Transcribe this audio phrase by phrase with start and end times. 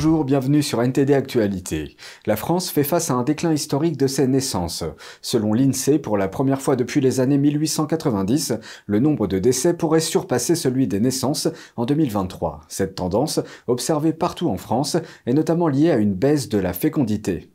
[0.00, 1.96] Bonjour, bienvenue sur NTD Actualité.
[2.24, 4.84] La France fait face à un déclin historique de ses naissances.
[5.22, 8.54] Selon l'INSEE, pour la première fois depuis les années 1890,
[8.86, 12.60] le nombre de décès pourrait surpasser celui des naissances en 2023.
[12.68, 17.50] Cette tendance, observée partout en France, est notamment liée à une baisse de la fécondité.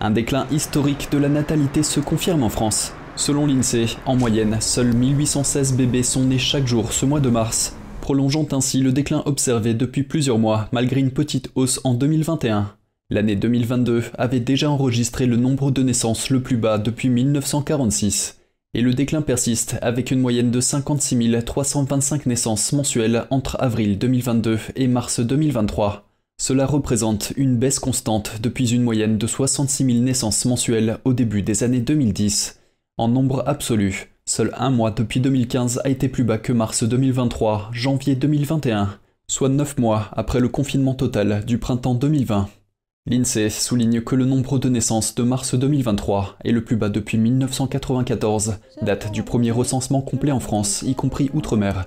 [0.00, 2.92] Un déclin historique de la natalité se confirme en France.
[3.14, 7.76] Selon l'INSEE, en moyenne, seuls 1816 bébés sont nés chaque jour ce mois de mars
[8.04, 12.76] prolongeant ainsi le déclin observé depuis plusieurs mois malgré une petite hausse en 2021.
[13.08, 18.40] L'année 2022 avait déjà enregistré le nombre de naissances le plus bas depuis 1946,
[18.74, 24.58] et le déclin persiste avec une moyenne de 56 325 naissances mensuelles entre avril 2022
[24.76, 26.06] et mars 2023.
[26.38, 31.40] Cela représente une baisse constante depuis une moyenne de 66 000 naissances mensuelles au début
[31.40, 32.60] des années 2010.
[32.98, 37.68] En nombre absolu, Seul un mois depuis 2015 a été plus bas que mars 2023,
[37.74, 42.48] janvier 2021, soit 9 mois après le confinement total du printemps 2020.
[43.06, 47.18] L'INSEE souligne que le nombre de naissances de mars 2023 est le plus bas depuis
[47.18, 51.84] 1994, date du premier recensement complet en France, y compris outre-mer.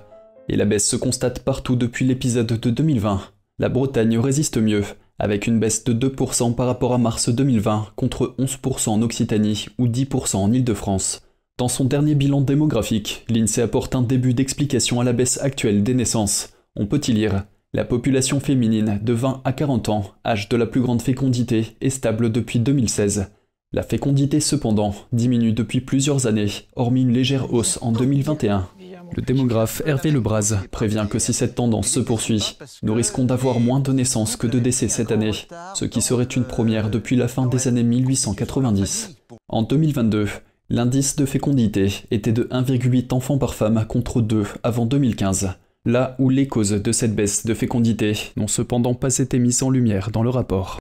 [0.48, 3.20] Et la baisse se constate partout depuis l'épisode de 2020.
[3.58, 4.84] La Bretagne résiste mieux,
[5.18, 9.88] avec une baisse de 2% par rapport à mars 2020 contre 11% en Occitanie ou
[9.88, 11.27] 10% en Île-de-France.
[11.58, 15.92] Dans son dernier bilan démographique, l'INSEE apporte un début d'explication à la baisse actuelle des
[15.92, 16.50] naissances.
[16.76, 20.66] On peut y lire La population féminine de 20 à 40 ans, âge de la
[20.66, 23.32] plus grande fécondité, est stable depuis 2016.
[23.72, 28.68] La fécondité cependant diminue depuis plusieurs années, hormis une légère hausse en 2021.
[29.16, 33.80] Le démographe Hervé Lebras prévient que si cette tendance se poursuit, nous risquons d'avoir moins
[33.80, 35.32] de naissances que de décès cette année,
[35.74, 39.16] ce qui serait une première depuis la fin des années 1890.
[39.48, 40.28] En 2022,
[40.70, 45.54] L'indice de fécondité était de 1,8 enfants par femme contre 2 avant 2015,
[45.86, 49.70] là où les causes de cette baisse de fécondité n'ont cependant pas été mises en
[49.70, 50.78] lumière dans le rapport.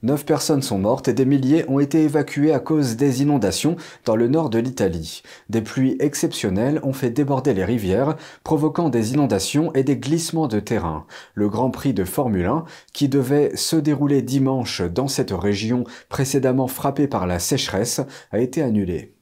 [0.00, 4.14] Neuf personnes sont mortes et des milliers ont été évacuées à cause des inondations dans
[4.14, 5.22] le nord de l'Italie.
[5.48, 10.60] Des pluies exceptionnelles ont fait déborder les rivières, provoquant des inondations et des glissements de
[10.60, 11.04] terrain.
[11.34, 16.68] Le Grand Prix de Formule 1, qui devait se dérouler dimanche dans cette région précédemment
[16.68, 19.17] frappée par la sécheresse, a été annulé.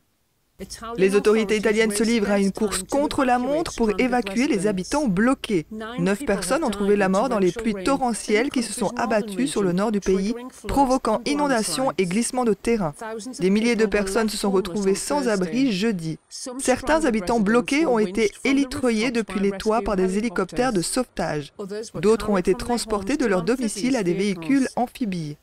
[0.96, 5.06] Les autorités italiennes se livrent à une course contre la montre pour évacuer les habitants
[5.06, 5.66] bloqués.
[5.98, 9.62] Neuf personnes ont trouvé la mort dans les pluies torrentielles qui se sont abattues sur
[9.62, 10.34] le nord du pays,
[10.66, 12.94] provoquant inondations et glissements de terrain.
[13.38, 16.18] Des milliers de personnes se sont retrouvées sans abri jeudi.
[16.58, 21.52] Certains habitants bloqués ont été élitreillés depuis les toits par des hélicoptères de sauvetage.
[21.94, 25.36] D'autres ont été transportés de leur domicile à des véhicules amphibies.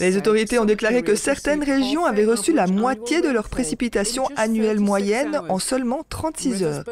[0.00, 4.80] Les autorités ont déclaré que certaines régions avaient reçu la moitié de leurs précipitations annuelle
[4.80, 6.84] moyenne en seulement 36 heures.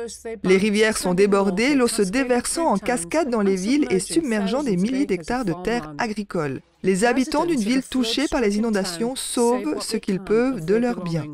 [0.45, 4.77] Les rivières sont débordées, l'eau se déversant en cascade dans les villes et submergeant des
[4.77, 6.61] milliers d'hectares de terres agricoles.
[6.83, 11.27] Les habitants d'une ville touchée par les inondations sauvent ce qu'ils peuvent de leurs biens.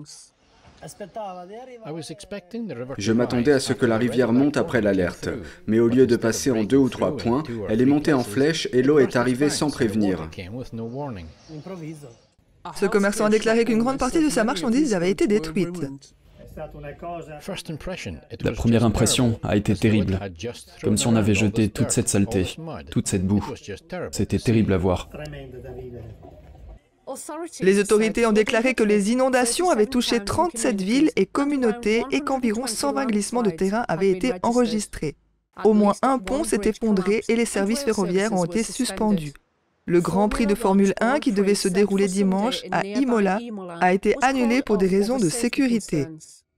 [2.98, 5.28] Je m'attendais à ce que la rivière monte après l'alerte,
[5.66, 8.69] mais au lieu de passer en deux ou trois points, elle est montée en flèche
[8.72, 10.28] et l'eau est arrivée sans prévenir.
[12.75, 15.87] Ce commerçant a déclaré qu'une grande partie de sa marchandise avait été détruite.
[18.41, 20.19] La première impression a été terrible,
[20.82, 22.56] comme si on avait jeté toute cette saleté,
[22.91, 23.44] toute cette boue.
[24.10, 25.10] C'était terrible à voir.
[27.60, 32.66] Les autorités ont déclaré que les inondations avaient touché 37 villes et communautés et qu'environ
[32.66, 35.15] 120 glissements de terrain avaient été enregistrés.
[35.65, 39.33] Au moins un pont s'est effondré et les services ferroviaires ont été suspendus.
[39.89, 43.39] Le Grand Prix de Formule 1 qui devait se dérouler dimanche à Imola
[43.81, 46.09] a été annulé pour des raisons de sécurité.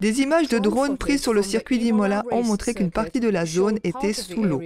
[0.00, 3.44] Des images de drones prises sur le circuit d'Imola ont montré qu'une partie de la
[3.44, 4.62] zone était sous l'eau.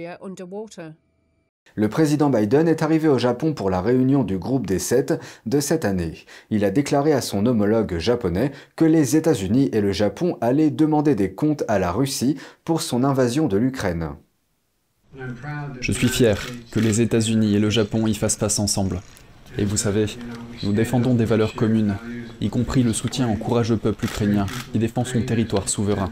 [1.75, 5.13] Le président Biden est arrivé au Japon pour la réunion du groupe des sept
[5.45, 6.13] de cette année.
[6.49, 11.15] Il a déclaré à son homologue japonais que les États-Unis et le Japon allaient demander
[11.15, 14.11] des comptes à la Russie pour son invasion de l'Ukraine.
[15.79, 16.37] Je suis fier
[16.71, 19.01] que les États-Unis et le Japon y fassent face ensemble.
[19.57, 20.05] Et vous savez,
[20.63, 21.95] nous défendons des valeurs communes,
[22.41, 26.11] y compris le soutien au courageux peuple ukrainien qui défend son territoire souverain,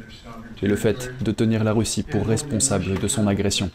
[0.61, 3.71] et le fait de tenir la Russie pour responsable de son agression.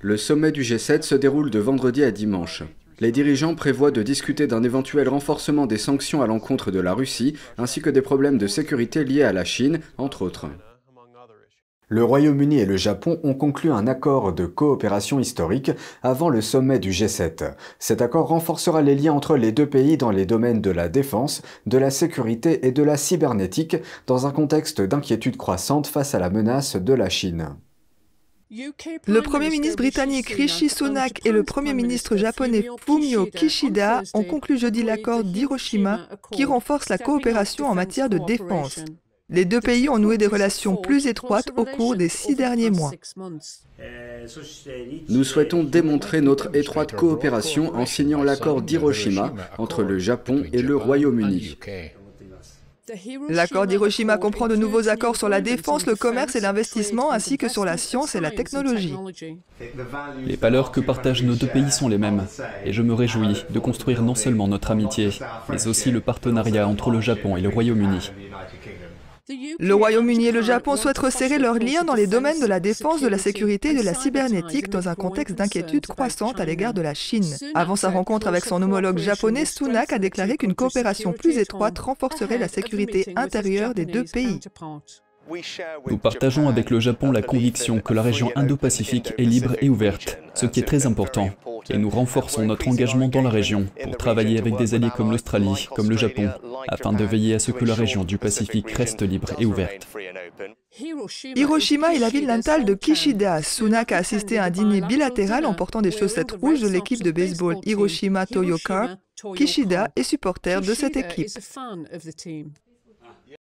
[0.00, 2.64] Le sommet du G7 se déroule de vendredi à dimanche.
[2.98, 7.34] Les dirigeants prévoient de discuter d'un éventuel renforcement des sanctions à l'encontre de la Russie,
[7.56, 10.46] ainsi que des problèmes de sécurité liés à la Chine, entre autres.
[11.92, 15.72] Le Royaume-Uni et le Japon ont conclu un accord de coopération historique
[16.02, 17.52] avant le sommet du G7.
[17.78, 21.42] Cet accord renforcera les liens entre les deux pays dans les domaines de la défense,
[21.66, 26.30] de la sécurité et de la cybernétique dans un contexte d'inquiétude croissante face à la
[26.30, 27.56] menace de la Chine.
[28.48, 34.56] Le Premier ministre britannique Rishi Sunak et le Premier ministre japonais Fumio Kishida ont conclu
[34.56, 38.82] jeudi l'accord d'Hiroshima qui renforce la coopération en matière de défense.
[39.32, 42.92] Les deux pays ont noué des relations plus étroites au cours des six derniers mois.
[45.08, 50.76] Nous souhaitons démontrer notre étroite coopération en signant l'accord d'Hiroshima entre le Japon et le
[50.76, 51.56] Royaume-Uni.
[53.28, 57.48] L'accord d'Hiroshima comprend de nouveaux accords sur la défense, le commerce et l'investissement, ainsi que
[57.48, 58.94] sur la science et la technologie.
[60.26, 62.26] Les valeurs que partagent nos deux pays sont les mêmes,
[62.64, 65.10] et je me réjouis de construire non seulement notre amitié,
[65.48, 68.10] mais aussi le partenariat entre le Japon et le Royaume-Uni.
[69.28, 73.00] Le Royaume-Uni et le Japon souhaitent resserrer leurs liens dans les domaines de la défense,
[73.00, 76.82] de la sécurité et de la cybernétique dans un contexte d'inquiétude croissante à l'égard de
[76.82, 77.36] la Chine.
[77.54, 82.38] Avant sa rencontre avec son homologue japonais, Sunak a déclaré qu'une coopération plus étroite renforcerait
[82.38, 84.40] la sécurité intérieure des deux pays.
[85.88, 90.18] Nous partageons avec le Japon la conviction que la région Indo-Pacifique est libre et ouverte,
[90.34, 91.30] ce qui est très important,
[91.70, 95.68] et nous renforçons notre engagement dans la région pour travailler avec des alliés comme l'Australie,
[95.74, 96.30] comme le Japon,
[96.68, 99.86] afin de veiller à ce que la région du Pacifique reste libre et ouverte.
[101.36, 103.42] Hiroshima est la ville natale de Kishida.
[103.42, 107.10] Sunak a assisté à un dîner bilatéral en portant des chaussettes rouges de l'équipe de
[107.10, 108.96] baseball Hiroshima Toyoka.
[109.36, 111.28] Kishida est supporter de cette équipe.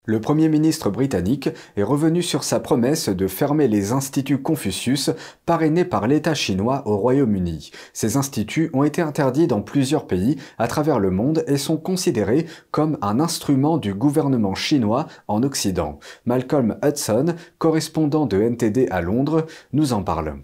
[0.07, 5.09] Le Premier ministre britannique est revenu sur sa promesse de fermer les instituts Confucius
[5.47, 7.71] parrainés par l'État chinois au Royaume-Uni.
[7.91, 12.45] Ces instituts ont été interdits dans plusieurs pays à travers le monde et sont considérés
[12.69, 15.99] comme un instrument du gouvernement chinois en Occident.
[16.25, 20.35] Malcolm Hudson, correspondant de NTD à Londres, nous en parle.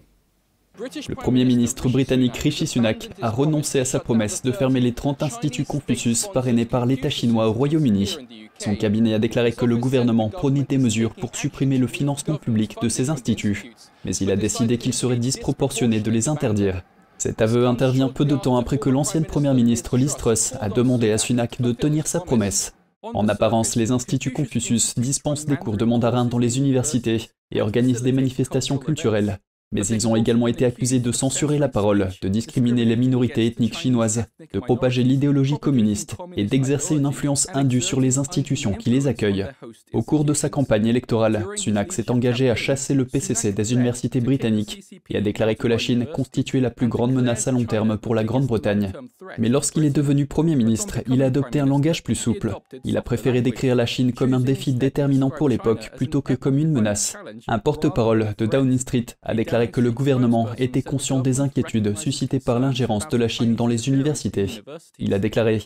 [0.78, 5.22] Le Premier ministre britannique Rishi Sunak a renoncé à sa promesse de fermer les 30
[5.22, 8.16] instituts Confucius parrainés par l'État chinois au Royaume-Uni.
[8.58, 12.76] Son cabinet a déclaré que le gouvernement prenait des mesures pour supprimer le financement public
[12.80, 13.74] de ces instituts,
[14.06, 16.80] mais il a décidé qu'il serait disproportionné de les interdire.
[17.18, 21.12] Cet aveu intervient peu de temps après que l'ancienne première ministre Liz Truss a demandé
[21.12, 22.72] à Sunak de tenir sa promesse.
[23.02, 28.02] En apparence, les instituts Confucius dispensent des cours de mandarin dans les universités et organisent
[28.02, 29.38] des manifestations culturelles.
[29.72, 33.78] Mais ils ont également été accusés de censurer la parole, de discriminer les minorités ethniques
[33.78, 39.06] chinoises, de propager l'idéologie communiste et d'exercer une influence indue sur les institutions qui les
[39.06, 39.46] accueillent.
[39.92, 44.20] Au cours de sa campagne électorale, Sunak s'est engagé à chasser le PCC des universités
[44.20, 47.96] britanniques et a déclaré que la Chine constituait la plus grande menace à long terme
[47.96, 48.92] pour la Grande-Bretagne.
[49.38, 52.54] Mais lorsqu'il est devenu Premier ministre, il a adopté un langage plus souple.
[52.84, 56.58] Il a préféré décrire la Chine comme un défi déterminant pour l'époque plutôt que comme
[56.58, 57.16] une menace.
[57.48, 62.40] Un porte-parole de Downing Street a déclaré que le gouvernement était conscient des inquiétudes suscitées
[62.40, 64.62] par l'ingérence de la Chine dans les universités.
[64.98, 65.62] Il a déclaré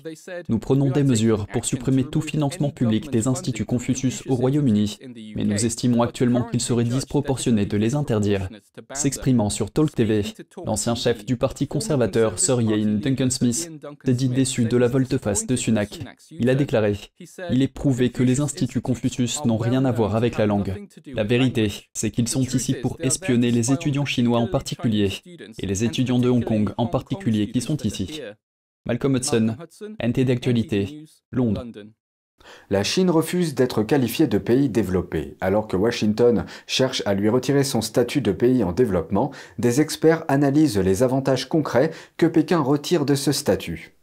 [0.48, 4.98] Nous prenons des mesures pour supprimer tout financement public des instituts Confucius au Royaume-Uni,
[5.34, 8.48] mais nous estimons actuellement qu'il serait disproportionné de les interdire.
[8.92, 10.22] S'exprimant sur Talk TV,
[10.64, 13.70] l'ancien chef du parti conservateur, Sir Ian Duncan Smith,
[14.04, 16.00] s'est dit déçu de la volte-face de Sunak.
[16.30, 16.96] Il a déclaré
[17.50, 20.86] Il est prouvé que les instituts Confucius n'ont rien à voir avec la langue.
[21.06, 25.12] La vérité, c'est qu'ils sont ici pour espionner les étudiants étudiants chinois en particulier,
[25.58, 28.20] et les étudiants de Hong Kong en particulier qui sont ici.
[28.84, 29.56] Malcolm Hudson,
[30.02, 31.64] NT d'actualité, Londres.
[32.68, 35.36] La Chine refuse d'être qualifiée de pays développé.
[35.40, 40.24] Alors que Washington cherche à lui retirer son statut de pays en développement, des experts
[40.26, 43.95] analysent les avantages concrets que Pékin retire de ce statut.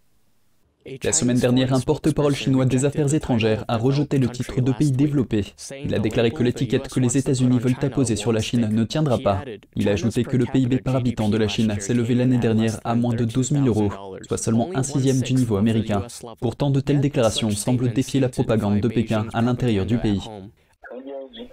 [1.04, 4.92] La semaine dernière, un porte-parole chinois des affaires étrangères a rejeté le titre de pays
[4.92, 5.46] développé.
[5.84, 9.18] Il a déclaré que l'étiquette que les États-Unis veulent apposer sur la Chine ne tiendra
[9.18, 9.44] pas.
[9.76, 12.82] Il a ajouté que le PIB par habitant de la Chine s'est levé l'année dernière
[12.84, 13.92] à moins de 12 000 euros,
[14.28, 16.06] soit seulement un sixième du niveau américain.
[16.42, 20.22] Pourtant, de telles déclarations semblent défier la propagande de Pékin à l'intérieur du pays.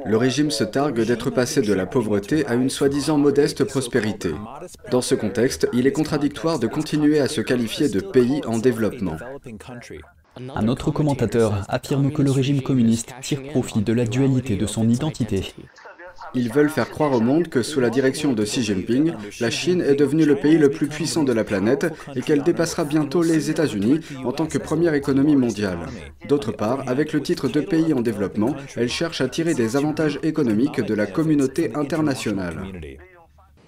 [0.04, 4.30] Le régime se targue d'être passé de la pauvreté à une soi-disant modeste prospérité.
[4.90, 9.16] Dans ce contexte, il est contradictoire de continuer à se qualifier de pays en développement.
[10.54, 14.88] Un autre commentateur affirme que le régime communiste tire profit de la dualité de son
[14.88, 15.52] identité.
[16.34, 19.80] Ils veulent faire croire au monde que sous la direction de Xi Jinping, la Chine
[19.80, 23.50] est devenue le pays le plus puissant de la planète et qu'elle dépassera bientôt les
[23.50, 25.78] États-Unis en tant que première économie mondiale.
[26.28, 30.20] D'autre part, avec le titre de pays en développement, elle cherche à tirer des avantages
[30.22, 32.58] économiques de la communauté internationale.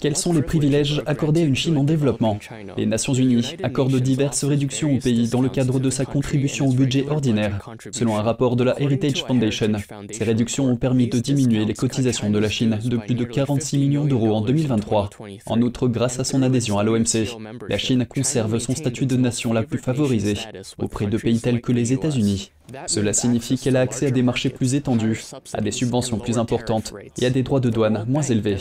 [0.02, 2.36] Quels sont les privilèges accordés à une Chine en développement
[2.76, 6.72] Les Nations Unies accordent diverses réductions au pays dans le cadre de sa contribution au
[6.72, 7.70] budget ordinaire.
[7.92, 9.74] Selon un rapport de la Heritage Foundation,
[10.10, 13.78] ces réductions ont permis de diminuer les cotisations de la Chine de plus de 46
[13.78, 15.10] millions d'euros en 2023.
[15.46, 19.52] En outre, grâce à son adhésion à l'OMC, la Chine conserve son statut de nation
[19.52, 20.34] la plus favorisée
[20.78, 22.50] auprès de pays tels que les États-Unis.
[22.86, 25.20] Cela signifie qu'elle a accès à des marchés plus étendus,
[25.52, 28.58] à des subventions plus importantes et à des droits de douane moins élevés.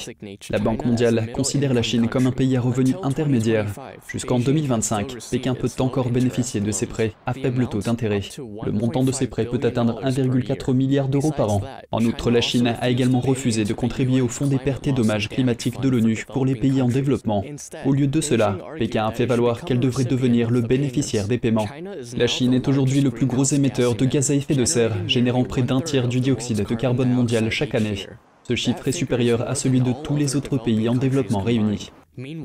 [0.49, 3.67] La Banque mondiale considère la Chine comme un pays à revenus intermédiaires.
[4.07, 8.21] Jusqu'en 2025, Pékin peut encore bénéficier de ces prêts à faible taux d'intérêt.
[8.65, 11.61] Le montant de ces prêts peut atteindre 1,4 milliard d'euros par an.
[11.91, 15.29] En outre, la Chine a également refusé de contribuer au Fonds des pertes et dommages
[15.29, 17.43] climatiques de l'ONU pour les pays en développement.
[17.85, 21.67] Au lieu de cela, Pékin a fait valoir qu'elle devrait devenir le bénéficiaire des paiements.
[22.15, 25.43] La Chine est aujourd'hui le plus gros émetteur de gaz à effet de serre, générant
[25.43, 28.07] près d'un tiers du dioxyde de carbone mondial chaque année.
[28.51, 31.89] Ce chiffre est supérieur à celui de tous les autres pays en développement réunis.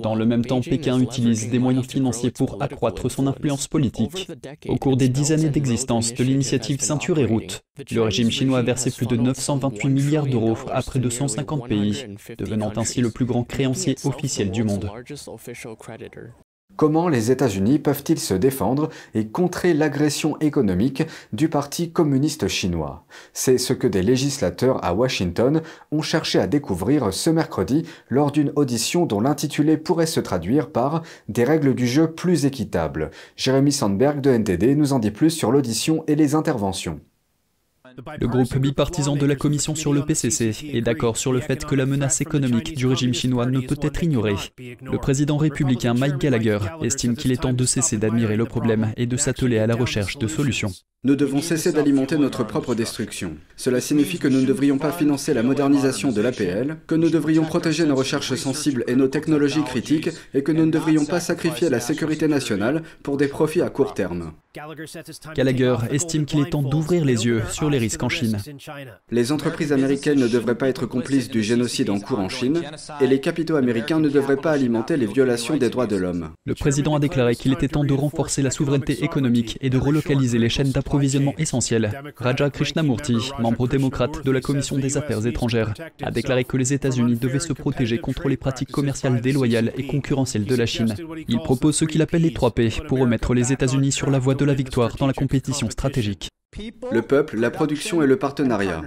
[0.00, 4.28] Dans le même temps, Pékin utilise des moyens financiers pour accroître son influence politique.
[4.68, 8.62] Au cours des dix années d'existence de l'initiative Ceinture et Route, le régime chinois a
[8.62, 12.04] versé plus de 928 milliards d'euros à près de 150 pays,
[12.38, 14.88] devenant ainsi le plus grand créancier officiel du monde.
[16.76, 23.06] Comment les États-Unis peuvent-ils se défendre et contrer l'agression économique du Parti communiste chinois?
[23.33, 28.52] C'est ce que des législateurs à Washington ont cherché à découvrir ce mercredi lors d'une
[28.56, 33.11] audition dont l'intitulé pourrait se traduire par Des règles du jeu plus équitables.
[33.37, 37.00] Jérémy Sandberg de NTD nous en dit plus sur l'audition et les interventions.
[38.20, 41.74] Le groupe bipartisan de la Commission sur le PCC est d'accord sur le fait que
[41.74, 44.36] la menace économique du régime chinois ne peut être ignorée.
[44.58, 49.06] Le président républicain Mike Gallagher estime qu'il est temps de cesser d'admirer le problème et
[49.06, 50.72] de s'atteler à la recherche de solutions.
[51.04, 53.36] Nous devons cesser d'alimenter notre propre destruction.
[53.56, 57.44] Cela signifie que nous ne devrions pas financer la modernisation de l'APL, que nous devrions
[57.44, 61.70] protéger nos recherches sensibles et nos technologies critiques, et que nous ne devrions pas sacrifier
[61.70, 64.32] la sécurité nationale pour des profits à court terme.
[65.36, 68.37] Gallagher estime qu'il est temps d'ouvrir les yeux sur les risques en Chine.
[69.11, 72.62] Les entreprises américaines ne devraient pas être complices du génocide en cours en Chine,
[73.00, 76.31] et les capitaux américains ne devraient pas alimenter les violations des droits de l'homme.
[76.45, 80.38] Le président a déclaré qu'il était temps de renforcer la souveraineté économique et de relocaliser
[80.38, 81.93] les chaînes d'approvisionnement approvisionnement essentiel.
[82.16, 87.16] Raja Krishnamurti, membre démocrate de la Commission des Affaires étrangères, a déclaré que les États-Unis
[87.16, 90.95] devaient se protéger contre les pratiques commerciales déloyales et concurrentielles de la Chine.
[91.28, 94.35] Il propose ce qu'il appelle les 3 P pour remettre les États-Unis sur la voie
[94.35, 96.31] de la victoire dans la compétition stratégique.
[96.92, 98.82] Le peuple, la production et le partenariat.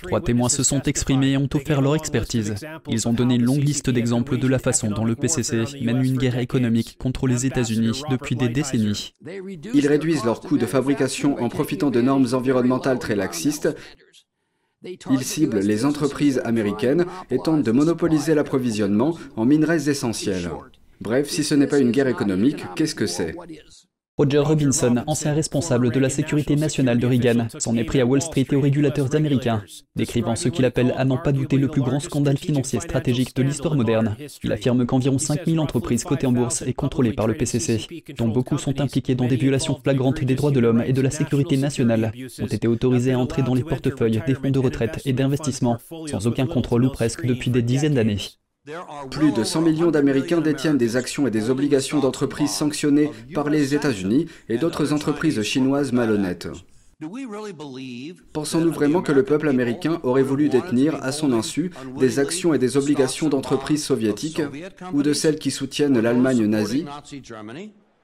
[0.00, 2.54] Trois témoins se sont exprimés et ont offert leur expertise.
[2.88, 6.16] Ils ont donné une longue liste d'exemples de la façon dont le PCC mène une
[6.16, 9.12] guerre économique contre les États-Unis depuis des décennies.
[9.74, 13.68] Ils réduisent leurs coûts de fabrication en profitant de normes environnementales très laxistes.
[14.84, 20.50] Ils ciblent les entreprises américaines et tentent de monopoliser l'approvisionnement en minerais essentiels.
[21.00, 23.36] Bref, si ce n'est pas une guerre économique, qu'est-ce que c'est?
[24.22, 28.22] Roger Robinson, ancien responsable de la sécurité nationale de Reagan, s'en est pris à Wall
[28.22, 29.64] Street et aux régulateurs américains,
[29.96, 33.42] décrivant ce qu'il appelle à n'en pas douter le plus grand scandale financier stratégique de
[33.42, 34.16] l'histoire moderne.
[34.44, 38.58] Il affirme qu'environ 5000 entreprises cotées en bourse et contrôlées par le PCC, dont beaucoup
[38.58, 42.12] sont impliquées dans des violations flagrantes des droits de l'homme et de la sécurité nationale,
[42.40, 46.28] ont été autorisées à entrer dans les portefeuilles des fonds de retraite et d'investissement, sans
[46.28, 48.18] aucun contrôle ou presque depuis des dizaines d'années.
[49.10, 53.74] Plus de 100 millions d'Américains détiennent des actions et des obligations d'entreprises sanctionnées par les
[53.74, 56.46] États-Unis et d'autres entreprises chinoises malhonnêtes.
[58.32, 62.58] Pensons-nous vraiment que le peuple américain aurait voulu détenir, à son insu, des actions et
[62.58, 64.42] des obligations d'entreprises soviétiques
[64.92, 66.84] ou de celles qui soutiennent l'Allemagne nazie?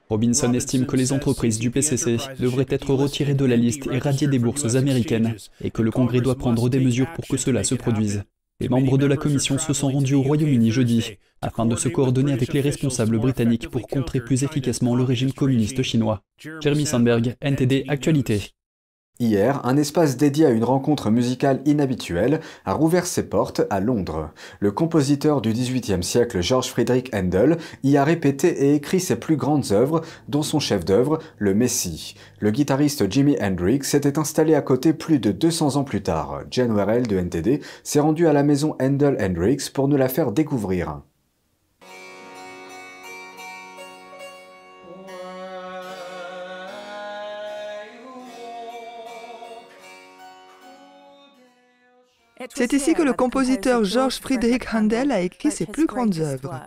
[0.09, 4.27] Robinson estime que les entreprises du PCC devraient être retirées de la liste et radiées
[4.27, 7.75] des bourses américaines, et que le Congrès doit prendre des mesures pour que cela se
[7.75, 8.23] produise.
[8.61, 12.33] Les membres de la commission se sont rendus au Royaume-Uni jeudi afin de se coordonner
[12.33, 16.23] avec les responsables britanniques pour contrer plus efficacement le régime communiste chinois.
[16.61, 18.51] Jeremy Sandberg, NTD Actualité.
[19.21, 24.29] Hier, un espace dédié à une rencontre musicale inhabituelle a rouvert ses portes à Londres.
[24.61, 29.35] Le compositeur du XVIIIe siècle George Friedrich Handel y a répété et écrit ses plus
[29.35, 32.15] grandes œuvres, dont son chef-d'œuvre, Le Messie.
[32.39, 36.43] Le guitariste Jimi Hendrix s'était installé à côté plus de 200 ans plus tard.
[36.49, 40.31] Jen Werrell de NTD s'est rendu à la maison Handel Hendrix pour nous la faire
[40.31, 41.01] découvrir.
[52.55, 56.61] C'est ici que le compositeur George Friedrich Handel a écrit ses plus grandes œuvres.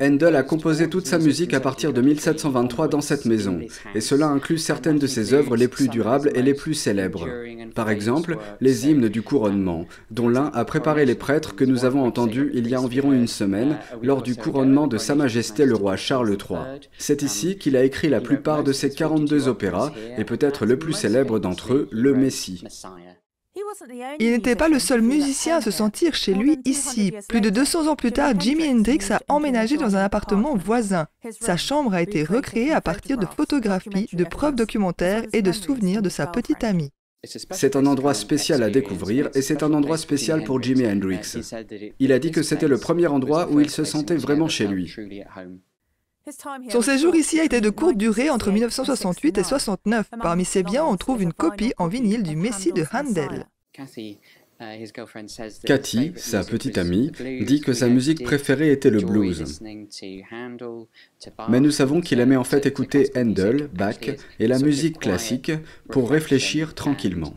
[0.00, 3.60] Handel a composé toute sa musique à partir de 1723 dans cette maison,
[3.94, 7.28] et cela inclut certaines de ses œuvres les plus durables et les plus célèbres.
[7.74, 12.04] Par exemple, les hymnes du couronnement, dont l'un a préparé les prêtres que nous avons
[12.04, 15.96] entendus il y a environ une semaine lors du couronnement de Sa Majesté le roi
[15.96, 16.80] Charles III.
[16.96, 20.94] C'est ici qu'il a écrit la plupart de ses 42 opéras, et peut-être le plus
[20.94, 22.64] célèbre d'entre eux, Le Messie.
[24.18, 27.12] Il n'était pas le seul musicien à se sentir chez lui ici.
[27.28, 31.06] Plus de 200 ans plus tard, Jimi Hendrix a emménagé dans un appartement voisin.
[31.40, 36.02] Sa chambre a été recréée à partir de photographies, de preuves documentaires et de souvenirs
[36.02, 36.90] de sa petite amie.
[37.24, 41.36] C'est un endroit spécial à découvrir et c'est un endroit spécial pour Jimi Hendrix.
[41.98, 44.94] Il a dit que c'était le premier endroit où il se sentait vraiment chez lui.
[46.70, 50.10] Son séjour ici a été de courte durée entre 1968 et 69.
[50.20, 53.46] Parmi ses biens, on trouve une copie en vinyle du Messie de Handel.
[55.64, 59.60] Cathy, sa petite amie, dit que sa musique préférée était le blues.
[61.48, 64.00] Mais nous savons qu'il aimait en fait écouter Handel, Bach
[64.40, 65.52] et la musique classique
[65.90, 67.34] pour réfléchir tranquillement.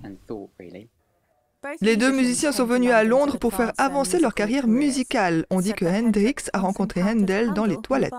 [1.79, 5.45] Les deux musiciens sont venus à Londres pour faire avancer leur carrière musicale.
[5.51, 8.13] On dit que Hendrix a rencontré Handel dans les toilettes.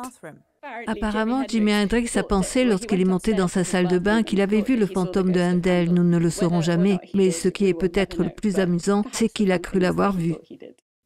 [0.87, 4.61] Apparemment, Jimi Hendrix a pensé lorsqu'il est monté dans sa salle de bain qu'il avait
[4.61, 5.93] vu le fantôme de Handel.
[5.93, 9.51] Nous ne le saurons jamais, mais ce qui est peut-être le plus amusant, c'est qu'il
[9.51, 10.35] a cru l'avoir vu.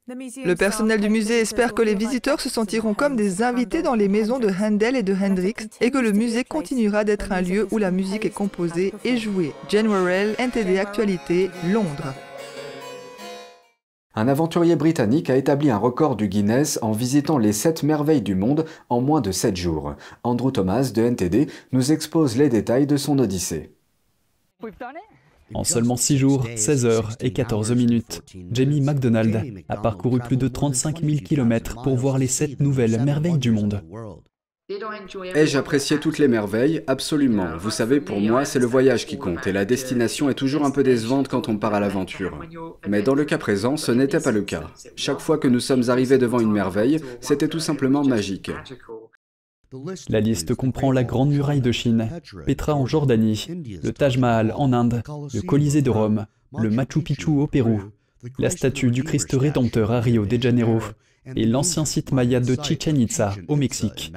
[0.08, 4.08] Le personnel du musée espère que les visiteurs se sentiront comme des invités dans les
[4.08, 7.78] maisons de Handel et de Hendrix et que le musée continuera d'être un lieu où
[7.78, 9.52] la musique est composée et jouée.
[9.68, 12.14] Jen Worrell, NTD Actualité, Londres.
[14.18, 18.35] Un aventurier britannique a établi un record du Guinness en visitant les 7 merveilles du
[18.35, 19.94] monde en moins de 7 jours.
[20.25, 23.75] Andrew Thomas de NTD nous expose les détails de son odyssée.
[25.52, 30.49] En seulement 6 jours, 16 heures et 14 minutes, Jamie MacDonald a parcouru plus de
[30.49, 33.82] 35 000 km pour voir les 7 nouvelles merveilles du monde.
[34.68, 36.82] Ai-je apprécié toutes les merveilles?
[36.88, 37.56] Absolument.
[37.56, 40.73] Vous savez, pour moi, c'est le voyage qui compte et la destination est toujours un
[40.73, 42.40] peu décevante quand on part à l'aventure.
[42.88, 44.64] Mais dans le cas présent, ce n'était pas le cas.
[44.96, 48.50] Chaque fois que nous sommes arrivés devant une merveille, c'était tout simplement magique.
[50.08, 52.11] La liste comprend la Grande Muraille de Chine,
[52.44, 53.46] Petra en Jordanie,
[53.85, 56.26] le Taj Mahal en Inde, le Colisée de Rome,
[56.58, 57.82] le Machu Picchu au Pérou,
[58.40, 60.80] la statue du Christ Rédempteur à Rio de Janeiro,
[61.35, 64.12] et l'ancien site maya de Chichen Itza au Mexique.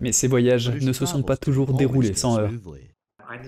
[0.00, 2.50] Mais ces voyages ne se sont pas toujours déroulés sans heurts.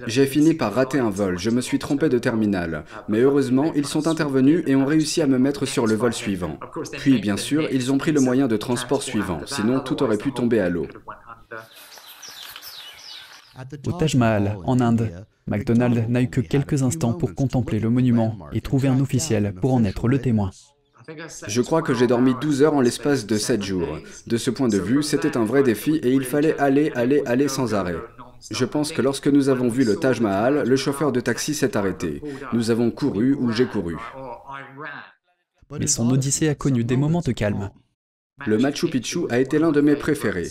[0.07, 2.85] J'ai fini par rater un vol, je me suis trompé de terminal.
[3.09, 6.59] Mais heureusement, ils sont intervenus et ont réussi à me mettre sur le vol suivant.
[6.93, 10.33] Puis, bien sûr, ils ont pris le moyen de transport suivant, sinon tout aurait pu
[10.33, 10.87] tomber à l'eau.
[13.87, 15.11] Au Taj Mahal, en Inde,
[15.47, 19.75] McDonald n'a eu que quelques instants pour contempler le monument et trouver un officiel pour
[19.75, 20.51] en être le témoin.
[21.47, 23.99] Je crois que j'ai dormi 12 heures en l'espace de 7 jours.
[24.27, 27.49] De ce point de vue, c'était un vrai défi et il fallait aller, aller, aller
[27.49, 27.97] sans arrêt.
[28.51, 31.77] Je pense que lorsque nous avons vu le Taj Mahal, le chauffeur de taxi s'est
[31.77, 32.23] arrêté.
[32.53, 33.97] Nous avons couru ou j'ai couru.
[35.71, 37.71] Mais son odyssée a connu des moments de calme.
[38.47, 40.49] Le Machu Picchu a été l'un de mes préférés.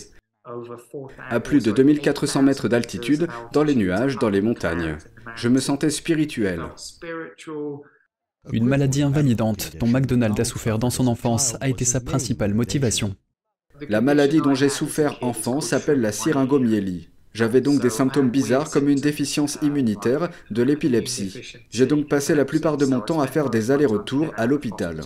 [1.28, 4.96] À plus de 2400 mètres d'altitude, dans les nuages, dans les montagnes.
[5.36, 6.62] Je me sentais spirituel.
[8.50, 13.14] Une maladie invalidante dont McDonald a souffert dans son enfance a été sa principale motivation.
[13.88, 17.08] La maladie dont j'ai souffert enfant s'appelle la syringomyélie.
[17.34, 21.40] J'avais donc des symptômes bizarres comme une déficience immunitaire, de l'épilepsie.
[21.70, 25.00] J'ai donc passé la plupart de mon temps à faire des allers-retours à l'hôpital.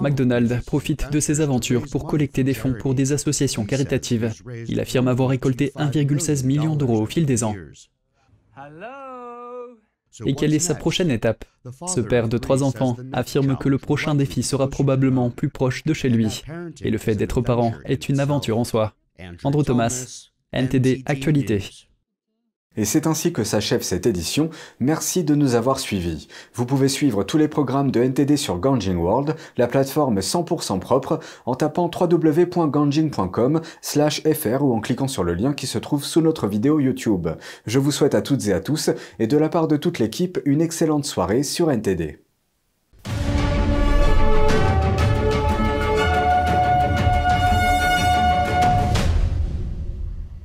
[0.00, 4.32] McDonald profite de ses aventures pour collecter des fonds pour des associations caritatives.
[4.68, 7.54] Il affirme avoir récolté 1,16 million d'euros au fil des ans.
[10.26, 11.44] Et quelle est sa prochaine étape?
[11.86, 15.94] Ce père de trois enfants affirme que le prochain défi sera probablement plus proche de
[15.94, 16.42] chez lui.
[16.82, 18.94] Et le fait d'être parent est une aventure en soi.
[19.44, 21.87] Andrew Thomas, NTD Actualité.
[22.78, 24.50] Et c'est ainsi que s'achève cette édition.
[24.78, 26.28] Merci de nous avoir suivis.
[26.54, 31.18] Vous pouvez suivre tous les programmes de NTD sur Ganjing World, la plateforme 100% propre,
[31.44, 36.46] en tapant www.ganjing.com fr ou en cliquant sur le lien qui se trouve sous notre
[36.46, 37.26] vidéo YouTube.
[37.66, 40.38] Je vous souhaite à toutes et à tous, et de la part de toute l'équipe,
[40.44, 42.27] une excellente soirée sur NTD.